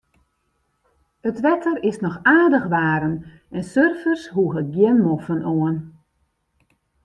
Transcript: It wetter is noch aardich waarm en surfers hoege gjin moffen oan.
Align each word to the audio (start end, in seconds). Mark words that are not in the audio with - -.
It 1.29 1.37
wetter 1.45 1.75
is 1.89 1.97
noch 2.03 2.17
aardich 2.37 2.67
waarm 2.73 3.15
en 3.57 3.63
surfers 3.73 4.23
hoege 4.35 4.61
gjin 4.73 4.97
moffen 5.05 5.41
oan. 5.55 5.77